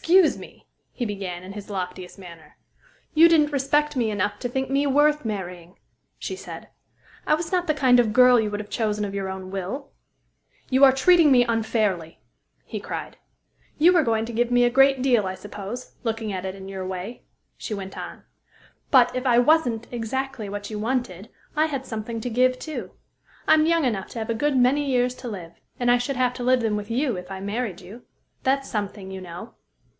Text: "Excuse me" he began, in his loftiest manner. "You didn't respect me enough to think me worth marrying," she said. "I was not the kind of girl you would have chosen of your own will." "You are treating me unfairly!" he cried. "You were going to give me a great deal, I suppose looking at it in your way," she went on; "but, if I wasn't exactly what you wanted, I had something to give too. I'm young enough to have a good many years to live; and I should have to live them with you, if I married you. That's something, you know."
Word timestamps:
"Excuse 0.00 0.38
me" 0.38 0.66
he 0.92 1.04
began, 1.04 1.42
in 1.42 1.52
his 1.52 1.68
loftiest 1.68 2.18
manner. 2.18 2.56
"You 3.12 3.28
didn't 3.28 3.52
respect 3.52 3.94
me 3.94 4.10
enough 4.10 4.38
to 4.38 4.48
think 4.48 4.70
me 4.70 4.86
worth 4.86 5.26
marrying," 5.26 5.78
she 6.18 6.34
said. 6.34 6.68
"I 7.26 7.34
was 7.34 7.52
not 7.52 7.66
the 7.66 7.74
kind 7.74 8.00
of 8.00 8.14
girl 8.14 8.40
you 8.40 8.50
would 8.50 8.60
have 8.60 8.70
chosen 8.70 9.04
of 9.04 9.14
your 9.14 9.28
own 9.28 9.50
will." 9.50 9.90
"You 10.70 10.82
are 10.82 10.92
treating 10.92 11.30
me 11.30 11.44
unfairly!" 11.44 12.20
he 12.64 12.80
cried. 12.80 13.18
"You 13.76 13.92
were 13.92 14.02
going 14.02 14.24
to 14.26 14.32
give 14.32 14.50
me 14.50 14.64
a 14.64 14.70
great 14.70 15.02
deal, 15.02 15.26
I 15.26 15.34
suppose 15.34 15.92
looking 16.04 16.32
at 16.32 16.46
it 16.46 16.54
in 16.54 16.70
your 16.70 16.86
way," 16.86 17.22
she 17.58 17.74
went 17.74 17.96
on; 17.98 18.22
"but, 18.90 19.14
if 19.14 19.26
I 19.26 19.38
wasn't 19.38 19.88
exactly 19.92 20.48
what 20.48 20.70
you 20.70 20.78
wanted, 20.78 21.28
I 21.54 21.66
had 21.66 21.84
something 21.84 22.18
to 22.22 22.30
give 22.30 22.58
too. 22.58 22.92
I'm 23.46 23.66
young 23.66 23.84
enough 23.84 24.08
to 24.10 24.18
have 24.20 24.30
a 24.30 24.34
good 24.34 24.56
many 24.56 24.86
years 24.86 25.14
to 25.16 25.28
live; 25.28 25.60
and 25.78 25.90
I 25.90 25.98
should 25.98 26.16
have 26.16 26.32
to 26.34 26.42
live 26.44 26.60
them 26.60 26.76
with 26.76 26.90
you, 26.90 27.16
if 27.18 27.30
I 27.30 27.40
married 27.40 27.82
you. 27.82 28.04
That's 28.42 28.70
something, 28.70 29.10
you 29.10 29.20
know." 29.20 29.54